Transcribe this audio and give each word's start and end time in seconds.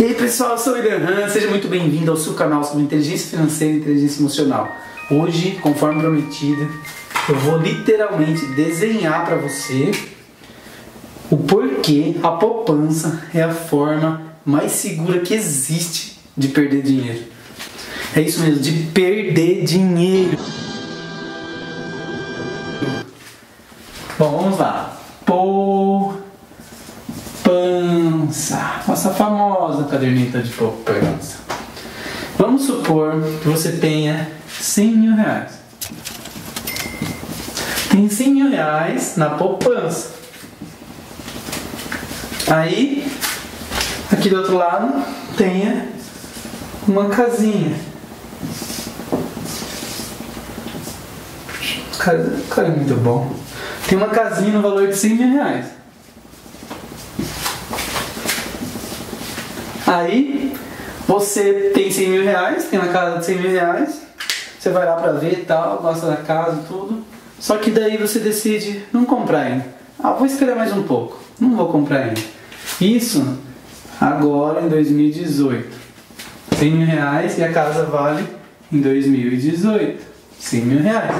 E 0.00 0.04
aí 0.04 0.14
pessoal, 0.14 0.52
eu 0.52 0.58
sou 0.58 0.74
o 0.74 0.76
William 0.76 0.98
Han, 0.98 1.28
seja 1.28 1.48
muito 1.48 1.66
bem-vindo 1.66 2.08
ao 2.08 2.16
seu 2.16 2.34
canal 2.34 2.62
sobre 2.62 2.84
inteligência 2.84 3.30
financeira 3.30 3.74
e 3.74 3.78
inteligência 3.78 4.20
emocional. 4.20 4.68
Hoje, 5.10 5.58
conforme 5.60 6.00
prometido, 6.00 6.70
eu 7.28 7.34
vou 7.34 7.58
literalmente 7.58 8.46
desenhar 8.46 9.26
para 9.26 9.34
você 9.34 9.90
o 11.28 11.36
porquê 11.36 12.14
a 12.22 12.30
poupança 12.30 13.24
é 13.34 13.42
a 13.42 13.52
forma 13.52 14.22
mais 14.46 14.70
segura 14.70 15.18
que 15.18 15.34
existe 15.34 16.20
de 16.36 16.46
perder 16.46 16.82
dinheiro. 16.82 17.24
É 18.14 18.20
isso 18.20 18.38
mesmo, 18.38 18.60
de 18.60 18.70
perder 18.94 19.64
dinheiro. 19.64 20.38
Bom, 24.16 24.42
vamos 24.42 24.58
lá. 24.60 24.96
Poupança. 25.26 25.97
Nossa 28.28 29.10
famosa 29.14 29.84
caderneta 29.84 30.42
de 30.42 30.50
poupança. 30.50 31.38
Vamos 32.36 32.66
supor 32.66 33.22
que 33.40 33.48
você 33.48 33.72
tenha 33.72 34.30
100 34.46 34.96
mil 34.96 35.16
reais. 35.16 35.52
Tem 37.90 38.06
100 38.06 38.34
mil 38.34 38.50
reais 38.50 39.16
na 39.16 39.30
poupança. 39.30 40.10
Aí, 42.48 43.10
aqui 44.12 44.28
do 44.28 44.36
outro 44.36 44.58
lado, 44.58 45.02
tenha 45.34 45.88
uma 46.86 47.08
casinha. 47.08 47.74
Cara, 51.98 52.30
cara 52.50 52.68
é 52.68 52.70
muito 52.72 52.94
bom. 53.02 53.34
Tem 53.88 53.96
uma 53.96 54.08
casinha 54.08 54.52
no 54.52 54.60
valor 54.60 54.86
de 54.86 54.96
100 54.96 55.14
mil 55.14 55.32
reais. 55.32 55.77
Aí, 59.88 60.52
você 61.06 61.70
tem 61.72 61.90
100 61.90 62.10
mil 62.10 62.22
reais, 62.22 62.64
tem 62.64 62.78
uma 62.78 62.92
casa 62.92 63.20
de 63.20 63.24
100 63.24 63.38
mil 63.38 63.50
reais, 63.50 64.02
você 64.58 64.68
vai 64.68 64.84
lá 64.84 64.96
pra 64.96 65.12
ver 65.12 65.32
e 65.32 65.44
tal, 65.46 65.78
gosta 65.78 66.08
da 66.08 66.16
casa 66.16 66.60
e 66.60 66.68
tudo. 66.68 67.02
Só 67.40 67.56
que 67.56 67.70
daí 67.70 67.96
você 67.96 68.18
decide 68.18 68.84
não 68.92 69.06
comprar 69.06 69.40
ainda. 69.40 69.64
Ah, 69.98 70.12
vou 70.12 70.26
esperar 70.26 70.56
mais 70.56 70.74
um 70.74 70.82
pouco, 70.82 71.18
não 71.40 71.56
vou 71.56 71.68
comprar 71.68 72.00
ainda. 72.00 72.20
Isso 72.78 73.38
agora 73.98 74.60
em 74.60 74.68
2018. 74.68 75.78
100 76.58 76.70
mil 76.70 76.86
reais 76.86 77.38
e 77.38 77.42
a 77.42 77.50
casa 77.50 77.84
vale 77.84 78.28
em 78.70 78.82
2018. 78.82 80.04
100 80.38 80.60
mil 80.66 80.82
reais. 80.82 81.16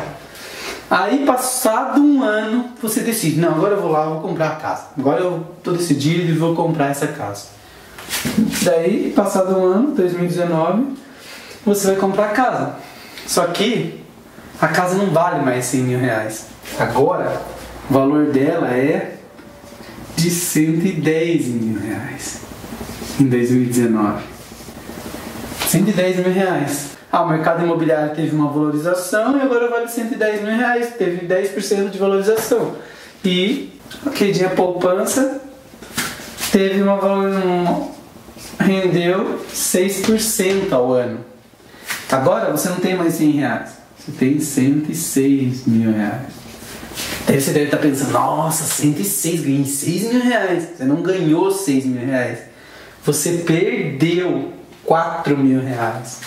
Aí, 0.91 1.25
passado 1.25 2.03
um 2.03 2.23
ano, 2.23 2.67
você 2.83 3.01
decide: 3.01 3.41
não, 3.41 3.55
agora 3.55 3.77
eu 3.77 3.81
vou 3.81 3.91
lá, 3.91 4.05
vou 4.11 4.21
comprar 4.21 4.49
a 4.49 4.57
casa. 4.57 4.89
Agora 4.99 5.21
eu 5.21 5.47
estou 5.57 5.75
decidido 5.75 6.31
e 6.31 6.35
vou 6.35 6.55
comprar 6.55 6.91
essa 6.91 7.07
casa. 7.07 7.58
Daí, 8.63 9.13
passado 9.15 9.59
um 9.59 9.65
ano, 9.65 9.95
2019, 9.95 10.97
você 11.65 11.89
vai 11.89 11.97
comprar 11.97 12.29
casa. 12.33 12.77
Só 13.27 13.47
que 13.47 14.01
a 14.61 14.69
casa 14.69 14.97
não 14.97 15.11
vale 15.11 15.45
mais 15.45 15.67
100 15.67 15.81
mil 15.83 15.99
reais. 15.99 16.47
Agora, 16.79 17.41
o 17.89 17.93
valor 17.93 18.27
dela 18.27 18.69
é 18.69 19.17
de 20.17 20.31
110 20.31 21.47
mil 21.47 21.81
reais 21.81 22.41
em 23.21 23.27
2019. 23.27 24.23
110 25.67 26.17
mil 26.17 26.33
reais. 26.33 26.99
Ah, 27.11 27.23
o 27.23 27.29
mercado 27.29 27.63
imobiliário 27.63 28.15
teve 28.15 28.35
uma 28.35 28.51
valorização 28.51 29.39
e 29.39 29.43
agora 29.43 29.71
vale 29.71 29.89
110 29.89 30.43
mil 30.43 30.57
reais, 30.57 30.95
teve 30.99 31.27
10% 31.27 31.91
de 31.91 31.99
valorização. 31.99 32.75
E 33.25 33.79
aquele 34.07 34.33
dia 34.33 34.51
poupança 34.51 35.41
teve 36.53 36.83
uma 36.83 36.97
valorização, 36.97 37.91
rendeu 38.59 39.41
6% 39.53 40.73
ao 40.73 40.93
ano. 40.93 41.21
Agora 42.11 42.51
você 42.51 42.69
não 42.69 42.77
tem 42.77 42.97
mais 42.97 43.15
100 43.15 43.31
reais, 43.33 43.71
você 43.99 44.13
tem 44.13 44.41
106 44.41 45.67
mil 45.67 45.93
reais. 45.93 46.39
Aí 47.27 47.41
você 47.41 47.51
deve 47.51 47.67
estar 47.67 47.77
pensando, 47.77 48.13
nossa, 48.13 48.65
106, 48.65 49.43
ganhei 49.43 49.65
6 49.65 50.13
mil 50.13 50.23
reais. 50.23 50.69
Você 50.77 50.85
não 50.85 51.03
ganhou 51.03 51.51
6 51.51 51.85
mil 51.85 52.07
reais. 52.07 52.39
Você 53.05 53.43
perdeu 53.47 54.53
4 54.85 55.37
mil 55.37 55.61
reais. 55.61 56.21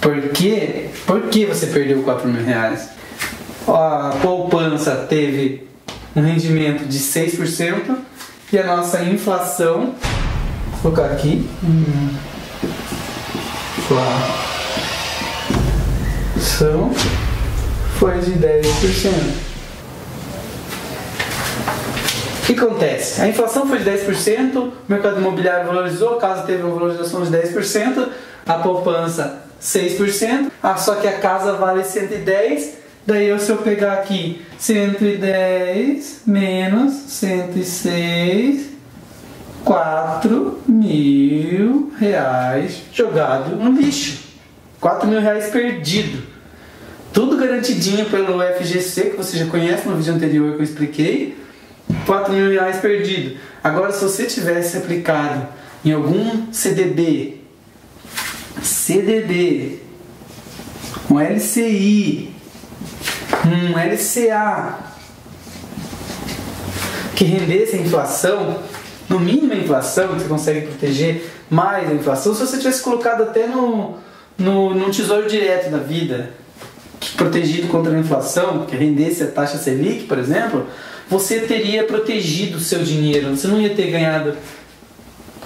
Por 0.00 0.30
quê? 0.30 0.90
Por 1.06 1.22
que 1.28 1.44
você 1.44 1.66
perdeu 1.66 2.02
4 2.02 2.26
mil 2.26 2.42
reais? 2.42 2.88
A 3.68 4.16
poupança 4.22 5.06
teve 5.08 5.68
um 6.14 6.22
rendimento 6.22 6.86
de 6.86 6.98
6% 6.98 7.96
e 8.52 8.58
a 8.58 8.64
nossa 8.64 9.02
inflação, 9.02 9.94
colocar 10.82 11.06
aqui, 11.06 11.48
hum, 11.62 12.14
inflação 16.36 16.90
foi 17.98 18.18
de 18.18 18.32
10%. 18.32 19.46
O 22.42 22.46
que 22.46 22.52
acontece? 22.52 23.20
A 23.20 23.28
inflação 23.28 23.66
foi 23.66 23.78
de 23.78 23.90
10%, 23.90 24.56
o 24.56 24.72
mercado 24.88 25.20
imobiliário 25.20 25.66
valorizou, 25.66 26.16
a 26.16 26.20
casa 26.20 26.42
teve 26.42 26.62
uma 26.62 26.74
valorização 26.74 27.22
de 27.22 27.30
10%, 27.30 28.08
a 28.46 28.54
poupança 28.54 29.42
6%, 29.60 30.50
ah, 30.62 30.76
só 30.76 30.96
que 30.96 31.08
a 31.08 31.18
casa 31.18 31.52
vale 31.54 31.82
110, 31.82 32.74
daí 33.04 33.38
se 33.40 33.50
eu 33.50 33.56
pegar 33.58 33.94
aqui 33.94 34.44
110 34.58 36.22
menos 36.26 36.92
106, 36.92 38.75
4 39.66 40.60
mil 40.68 41.92
reais 41.98 42.82
jogado 42.92 43.56
no 43.56 43.72
lixo. 43.72 44.18
4 44.80 45.08
mil 45.08 45.20
reais 45.20 45.50
perdido. 45.50 46.22
Tudo 47.12 47.36
garantidinho 47.36 48.06
pelo 48.06 48.40
FGC, 48.40 49.10
que 49.10 49.16
você 49.16 49.36
já 49.36 49.46
conhece 49.46 49.88
no 49.88 49.96
vídeo 49.96 50.14
anterior 50.14 50.52
que 50.52 50.60
eu 50.60 50.64
expliquei 50.64 51.36
4 52.06 52.32
mil 52.32 52.48
reais 52.48 52.76
perdido. 52.76 53.38
Agora, 53.64 53.90
se 53.90 54.04
você 54.04 54.26
tivesse 54.26 54.76
aplicado 54.76 55.48
em 55.84 55.90
algum 55.90 56.52
CDB, 56.52 57.40
CDB, 58.62 59.80
um 61.10 61.18
LCI, 61.18 62.32
um 63.44 63.76
LCA, 63.76 64.78
que 67.16 67.24
rendesse 67.24 67.74
a 67.74 67.80
inflação, 67.80 68.62
no 69.08 69.20
mínimo 69.20 69.52
a 69.52 69.56
inflação, 69.56 70.08
que 70.08 70.20
você 70.20 70.28
consegue 70.28 70.66
proteger 70.66 71.30
mais 71.48 71.88
a 71.88 71.94
inflação, 71.94 72.34
se 72.34 72.40
você 72.40 72.58
tivesse 72.58 72.82
colocado 72.82 73.22
até 73.22 73.46
no, 73.46 73.98
no, 74.36 74.74
no 74.74 74.90
tesouro 74.90 75.28
direto 75.28 75.70
da 75.70 75.78
vida, 75.78 76.30
protegido 77.16 77.68
contra 77.68 77.94
a 77.94 77.98
inflação, 77.98 78.66
que 78.66 78.76
rendesse 78.76 79.22
a 79.22 79.26
taxa 79.28 79.58
Selic, 79.58 80.04
por 80.04 80.18
exemplo, 80.18 80.66
você 81.08 81.40
teria 81.40 81.84
protegido 81.84 82.58
o 82.58 82.60
seu 82.60 82.82
dinheiro. 82.82 83.36
Você 83.36 83.46
não 83.46 83.60
ia 83.60 83.74
ter 83.74 83.90
ganhado, 83.90 84.34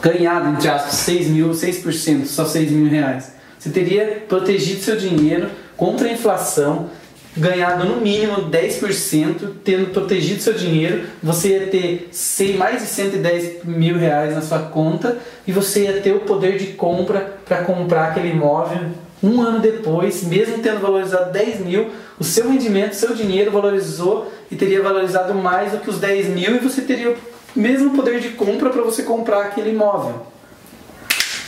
ganhado 0.00 0.48
entre 0.50 0.68
aspas, 0.68 0.94
6 0.94 1.28
mil, 1.28 1.50
6%, 1.50 2.24
só 2.24 2.44
6 2.44 2.70
mil 2.70 2.90
reais. 2.90 3.34
Você 3.58 3.68
teria 3.68 4.24
protegido 4.26 4.80
seu 4.80 4.96
dinheiro 4.96 5.50
contra 5.76 6.08
a 6.08 6.12
inflação, 6.12 6.88
ganhado 7.36 7.84
no 7.84 8.00
mínimo 8.00 8.50
10%, 8.50 9.50
tendo 9.62 9.92
protegido 9.92 10.42
seu 10.42 10.54
dinheiro, 10.54 11.04
você 11.22 11.48
ia 11.48 11.66
ter 11.66 12.10
mais 12.56 12.82
de 12.82 12.88
110 12.88 13.64
mil 13.64 13.96
reais 13.96 14.34
na 14.34 14.42
sua 14.42 14.58
conta 14.58 15.18
e 15.46 15.52
você 15.52 15.84
ia 15.84 16.00
ter 16.00 16.12
o 16.12 16.20
poder 16.20 16.58
de 16.58 16.68
compra 16.72 17.38
para 17.44 17.62
comprar 17.62 18.08
aquele 18.08 18.30
imóvel 18.30 18.90
um 19.22 19.40
ano 19.42 19.60
depois, 19.60 20.24
mesmo 20.24 20.58
tendo 20.58 20.80
valorizado 20.80 21.32
10 21.32 21.60
mil, 21.60 21.90
o 22.18 22.24
seu 22.24 22.48
rendimento, 22.48 22.94
seu 22.94 23.14
dinheiro 23.14 23.50
valorizou 23.50 24.32
e 24.50 24.56
teria 24.56 24.82
valorizado 24.82 25.34
mais 25.34 25.72
do 25.72 25.78
que 25.78 25.90
os 25.90 25.98
10 25.98 26.28
mil 26.28 26.56
e 26.56 26.58
você 26.58 26.80
teria 26.80 27.10
o 27.10 27.16
mesmo 27.54 27.94
poder 27.94 28.20
de 28.20 28.30
compra 28.30 28.70
para 28.70 28.82
você 28.82 29.02
comprar 29.02 29.42
aquele 29.42 29.70
imóvel. 29.70 30.26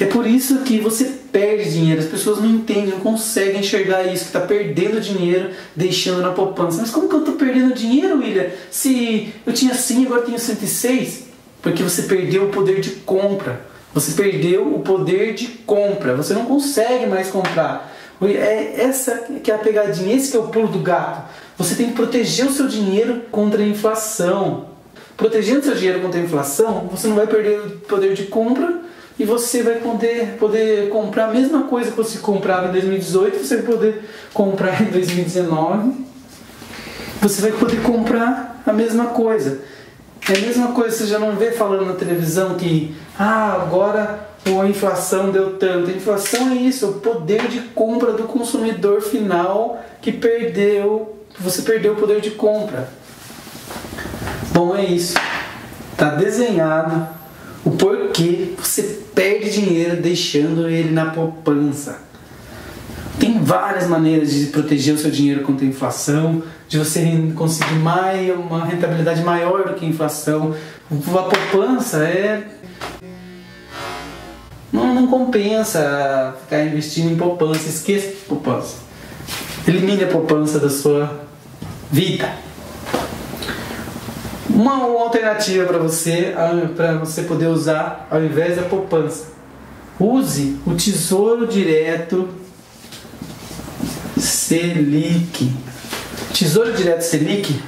É 0.03 0.07
por 0.07 0.27
isso 0.27 0.63
que 0.63 0.81
você 0.81 1.05
perde 1.31 1.71
dinheiro. 1.71 2.01
As 2.01 2.09
pessoas 2.09 2.41
não 2.41 2.51
entendem, 2.51 2.87
não 2.87 2.99
conseguem 2.99 3.61
enxergar 3.61 4.03
isso, 4.03 4.25
que 4.25 4.37
está 4.37 4.41
perdendo 4.41 5.01
dinheiro, 5.01 5.51
deixando 5.77 6.21
na 6.21 6.33
poupança. 6.33 6.81
Mas 6.81 6.91
como 6.91 7.09
que 7.09 7.15
eu 7.15 7.21
estou 7.21 7.35
perdendo 7.37 7.73
dinheiro, 7.73 8.19
William? 8.19 8.47
Se 8.69 9.33
eu 9.47 9.53
tinha 9.53 9.73
100 9.73 10.07
agora 10.07 10.23
tenho 10.23 10.41
106? 10.41 11.27
Porque 11.63 11.85
você 11.85 12.03
perdeu 12.03 12.47
o 12.47 12.49
poder 12.49 12.81
de 12.81 12.91
compra. 12.91 13.61
Você 13.95 14.21
perdeu 14.21 14.75
o 14.75 14.81
poder 14.81 15.35
de 15.35 15.47
compra. 15.47 16.17
Você 16.17 16.35
não 16.35 16.47
consegue 16.47 17.07
mais 17.07 17.29
comprar. 17.29 17.95
É 18.21 18.83
essa 18.83 19.27
que 19.41 19.53
é 19.53 19.55
a 19.55 19.59
pegadinha, 19.59 20.17
esse 20.17 20.37
é 20.37 20.41
o 20.41 20.49
pulo 20.49 20.67
do 20.67 20.81
gato. 20.81 21.31
Você 21.57 21.77
tem 21.77 21.87
que 21.87 21.93
proteger 21.93 22.47
o 22.47 22.53
seu 22.53 22.67
dinheiro 22.67 23.23
contra 23.31 23.63
a 23.63 23.65
inflação. 23.65 24.67
Protegendo 25.17 25.63
seu 25.63 25.77
dinheiro 25.77 26.01
contra 26.01 26.19
a 26.19 26.25
inflação, 26.25 26.89
você 26.91 27.07
não 27.07 27.15
vai 27.15 27.29
perder 27.29 27.61
o 27.61 27.71
poder 27.83 28.15
de 28.15 28.25
compra 28.25 28.83
e 29.19 29.25
você 29.25 29.63
vai 29.63 29.77
poder, 29.77 30.37
poder 30.39 30.89
comprar 30.89 31.27
a 31.27 31.33
mesma 31.33 31.65
coisa 31.65 31.91
que 31.91 31.97
você 31.97 32.19
comprava 32.19 32.69
em 32.69 32.73
2018, 32.73 33.39
você 33.39 33.57
vai 33.57 33.67
poder 33.67 34.05
comprar 34.33 34.81
em 34.83 34.87
2019. 34.87 36.07
Você 37.21 37.43
vai 37.43 37.53
poder 37.53 37.83
comprar 37.83 38.63
a 38.67 38.73
mesma 38.73 39.07
coisa. 39.07 39.61
É 40.29 40.37
a 40.37 40.41
mesma 40.41 40.69
coisa, 40.73 40.97
você 40.97 41.07
já 41.07 41.19
não 41.19 41.37
vê 41.37 41.53
falando 41.53 41.85
na 41.85 41.95
televisão 41.95 42.55
que 42.55 42.95
ah, 43.19 43.61
agora 43.63 44.29
a 44.45 44.67
inflação 44.67 45.31
deu 45.31 45.59
tanto. 45.59 45.91
A 45.91 45.95
inflação 45.95 46.51
é 46.51 46.55
isso, 46.55 46.85
é 46.85 46.89
o 46.89 46.93
poder 46.95 47.49
de 47.49 47.61
compra 47.61 48.13
do 48.13 48.25
consumidor 48.25 49.03
final 49.03 49.83
que 50.01 50.13
perdeu, 50.13 51.17
você 51.39 51.63
perdeu 51.63 51.93
o 51.93 51.97
poder 51.97 52.21
de 52.21 52.31
compra. 52.33 52.89
Bom, 54.53 54.77
é 54.77 54.85
isso. 54.85 55.15
Tá 55.97 56.11
desenhado 56.11 57.07
o 57.65 57.71
porquê 57.73 58.55
você 58.59 59.02
perde 59.15 59.51
dinheiro 59.51 60.01
deixando 60.01 60.69
ele 60.69 60.91
na 60.91 61.07
poupança. 61.07 62.01
Tem 63.19 63.43
várias 63.43 63.87
maneiras 63.87 64.33
de 64.33 64.47
proteger 64.47 64.95
o 64.95 64.99
seu 64.99 65.11
dinheiro 65.11 65.43
contra 65.43 65.65
a 65.65 65.69
inflação, 65.69 66.43
de 66.69 66.79
você 66.79 67.01
conseguir 67.35 67.75
mais, 67.75 68.35
uma 68.35 68.65
rentabilidade 68.65 69.23
maior 69.23 69.69
do 69.69 69.75
que 69.75 69.85
a 69.85 69.89
inflação. 69.89 70.55
A 70.91 71.23
poupança 71.23 72.05
é 72.05 72.43
não, 74.73 74.95
não 74.95 75.07
compensa 75.07 76.35
ficar 76.41 76.65
investindo 76.65 77.13
em 77.13 77.17
poupança, 77.17 77.69
esqueça 77.69 78.09
de 78.09 78.17
poupança. 78.27 78.77
Elimine 79.69 80.05
a 80.05 80.09
poupança 80.09 80.59
da 80.59 80.71
sua 80.71 81.21
vida. 81.91 82.33
Uma 84.55 84.85
alternativa 84.85 85.65
para 85.65 85.79
você, 85.79 86.35
para 86.77 86.99
você 86.99 87.23
poder 87.23 87.47
usar 87.47 88.07
ao 88.11 88.23
invés 88.23 88.57
da 88.57 88.63
poupança. 88.63 89.33
Use 89.99 90.59
o 90.67 90.75
Tesouro 90.75 91.47
Direto 91.47 92.29
Selic. 94.19 95.51
Tesouro 96.35 96.73
Direto 96.75 97.01
Selic. 97.01 97.63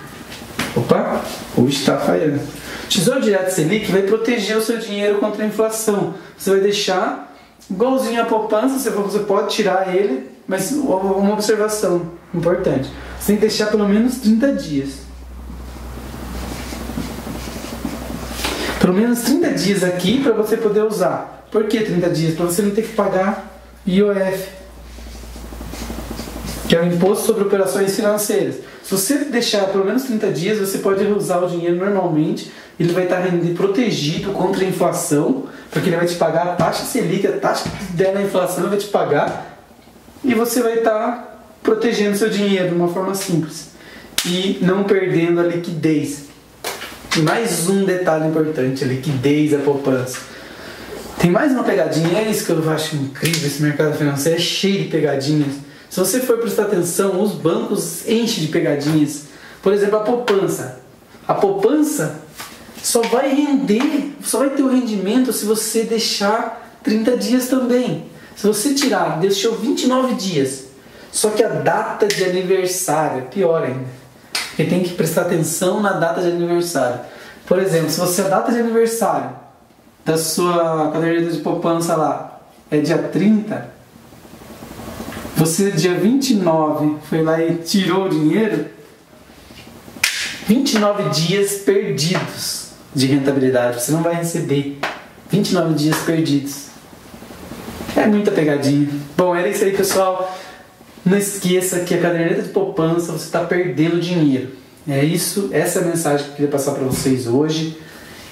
Opa, 0.77 1.23
hoje 1.57 1.79
está 1.79 1.97
falhando. 1.97 2.41
Tesouro 2.89 3.23
Direto 3.23 3.51
Selic 3.51 3.91
vai 3.91 4.03
proteger 4.03 4.57
o 4.57 4.63
seu 4.63 4.79
dinheiro 4.79 5.19
contra 5.19 5.43
a 5.43 5.47
inflação. 5.47 6.15
Você 6.37 6.51
vai 6.51 6.61
deixar 6.61 7.35
igualzinho 7.71 8.21
a 8.21 8.27
poupança, 8.27 8.91
você 8.91 9.21
pode 9.21 9.55
tirar 9.55 9.95
ele, 9.95 10.29
mas 10.47 10.71
uma 10.73 11.33
observação 11.33 12.13
importante: 12.35 12.91
você 13.19 13.29
tem 13.29 13.37
que 13.37 13.43
deixar 13.43 13.67
pelo 13.69 13.89
menos 13.89 14.17
30 14.17 14.53
dias. 14.53 15.04
Pelo 18.85 18.93
menos 18.93 19.23
30 19.23 19.51
dias 19.53 19.83
aqui 19.83 20.23
para 20.23 20.35
você 20.35 20.59
poder 20.59 20.83
usar. 20.83 21.49
Por 21.51 21.65
que 21.65 21.81
30 21.81 22.11
dias? 22.11 22.35
Para 22.35 22.45
você 22.45 22.61
não 22.61 22.71
ter 22.73 22.83
que 22.83 22.93
pagar 22.93 23.63
IOF, 23.89 24.47
que 26.69 26.77
é 26.77 26.83
o 26.83 26.85
Imposto 26.85 27.25
sobre 27.25 27.45
Operações 27.45 27.97
Financeiras. 27.97 28.57
Se 28.83 28.91
você 28.91 29.17
deixar 29.25 29.69
pelo 29.69 29.87
menos 29.87 30.03
30 30.03 30.31
dias, 30.33 30.59
você 30.59 30.77
pode 30.77 31.03
usar 31.07 31.39
o 31.39 31.49
dinheiro 31.49 31.77
normalmente 31.77 32.53
ele 32.79 32.93
vai 32.93 33.05
estar 33.05 33.23
protegido 33.57 34.33
contra 34.33 34.63
a 34.63 34.69
inflação, 34.69 35.45
porque 35.71 35.89
ele 35.89 35.97
vai 35.97 36.05
te 36.05 36.17
pagar 36.17 36.49
a 36.49 36.55
taxa 36.55 36.85
Selic, 36.85 37.27
a 37.27 37.39
taxa 37.39 37.71
que 37.71 37.93
der 37.95 38.13
na 38.13 38.21
inflação, 38.21 38.69
vai 38.69 38.77
te 38.77 38.89
pagar, 38.89 39.65
e 40.23 40.35
você 40.35 40.63
vai 40.63 40.75
estar 40.75 41.43
protegendo 41.63 42.19
seu 42.19 42.29
dinheiro 42.29 42.69
de 42.69 42.75
uma 42.75 42.89
forma 42.89 43.15
simples 43.15 43.71
e 44.27 44.59
não 44.61 44.85
perdendo 44.85 45.41
a 45.41 45.45
liquidez. 45.45 46.34
Mais 47.23 47.69
um 47.69 47.85
detalhe 47.85 48.27
importante, 48.27 48.85
liquidez 48.85 49.53
da 49.53 49.59
poupança. 49.59 50.19
Tem 51.21 51.31
mais 51.31 51.53
uma 51.53 51.63
pegadinha, 51.63 52.19
é 52.19 52.29
isso 52.29 52.45
que 52.45 52.51
eu 52.51 52.69
acho 52.69 52.97
incrível, 52.97 53.47
esse 53.47 53.63
mercado 53.63 53.97
financeiro 53.97 54.37
é 54.37 54.43
cheio 54.43 54.83
de 54.83 54.89
pegadinhas. 54.89 55.55
Se 55.89 56.01
você 56.01 56.19
for 56.19 56.39
prestar 56.39 56.65
atenção, 56.65 57.23
os 57.23 57.31
bancos 57.31 58.07
enchem 58.09 58.45
de 58.45 58.49
pegadinhas. 58.49 59.27
Por 59.63 59.73
exemplo, 59.73 59.99
a 59.99 60.01
poupança. 60.01 60.81
A 61.27 61.35
poupança 61.35 62.19
só 62.83 63.01
vai 63.03 63.33
render, 63.33 64.17
só 64.21 64.41
vai 64.41 64.51
ter 64.51 64.65
o 64.65 64.69
rendimento 64.69 65.33
se 65.33 65.45
você 65.45 65.85
deixar 65.85 66.79
30 66.83 67.17
dias 67.17 67.47
também. 67.47 68.07
Se 68.35 68.45
você 68.45 68.75
tirar, 68.75 69.21
deixou 69.21 69.55
29 69.55 70.15
dias, 70.15 70.65
só 71.13 71.31
que 71.31 71.45
a 71.45 71.49
data 71.49 72.09
de 72.09 72.25
aniversário 72.25 73.19
é 73.19 73.23
pior 73.23 73.63
ainda. 73.63 74.04
Porque 74.55 74.71
tem 74.71 74.85
que 74.85 74.95
prestar 74.95 75.23
atenção 75.23 75.81
na 75.81 75.95
data 75.95 76.21
de 76.21 76.29
aniversário. 76.29 77.01
Por 77.45 77.59
exemplo, 77.59 77.91
se 77.91 77.99
você 77.99 78.23
a 78.23 78.29
data 78.29 78.53
de 78.53 78.61
aniversário 78.61 79.31
da 80.05 80.17
sua 80.17 80.93
caderneta 80.93 81.33
de 81.33 81.41
poupança 81.41 81.97
lá 81.97 82.41
é 82.71 82.79
dia 82.79 82.99
30, 82.99 83.69
você 85.37 85.73
dia 85.73 85.95
29 85.95 86.99
foi 87.03 87.23
lá 87.23 87.43
e 87.43 87.57
tirou 87.57 88.05
o 88.05 88.09
dinheiro, 88.09 88.67
29 90.47 91.09
dias 91.11 91.55
perdidos 91.55 92.69
de 92.95 93.07
rentabilidade. 93.07 93.83
Você 93.83 93.91
não 93.91 94.03
vai 94.05 94.15
receber 94.15 94.79
29 95.31 95.75
dias 95.75 95.97
perdidos. 95.99 96.67
É 97.97 98.07
muita 98.07 98.31
pegadinha. 98.31 98.89
Bom, 99.17 99.35
era 99.35 99.49
isso 99.49 99.65
aí, 99.65 99.77
pessoal. 99.77 100.33
Não 101.05 101.19
esqueça 101.19 101.81
que 101.81 101.95
a 101.95 102.01
caderneta 102.01 102.43
de 102.43 102.49
poupança 102.49 103.13
você 103.13 103.25
está 103.25 103.45
perdendo 103.45 104.01
dinheiro. 104.01 104.51
É 104.89 105.05
isso, 105.05 105.51
essa 105.53 105.81
é 105.81 105.83
a 105.83 105.87
mensagem 105.87 106.25
que 106.25 106.33
eu 106.33 106.37
queria 106.37 106.51
passar 106.51 106.73
para 106.73 106.85
vocês 106.85 107.27
hoje. 107.27 107.79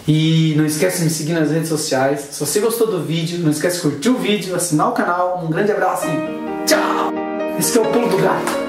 E 0.08 0.54
não 0.56 0.64
esqueça 0.64 0.98
de 0.98 1.04
me 1.04 1.10
seguir 1.10 1.32
nas 1.34 1.50
redes 1.50 1.68
sociais. 1.68 2.28
Se 2.32 2.40
você 2.40 2.60
gostou 2.60 2.90
do 2.90 3.02
vídeo, 3.02 3.38
não 3.38 3.50
esqueça 3.50 3.76
de 3.76 3.82
curtir 3.82 4.08
o 4.08 4.18
vídeo, 4.18 4.54
assinar 4.56 4.88
o 4.88 4.92
canal. 4.92 5.44
Um 5.44 5.50
grande 5.50 5.70
abraço 5.70 6.06
e 6.06 6.66
tchau! 6.66 7.12
Esse 7.58 7.78
é 7.78 7.80
o 7.80 7.84
pulo 7.84 8.08
do 8.08 8.16
gato. 8.16 8.61